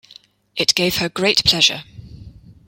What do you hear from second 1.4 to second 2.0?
pleasure.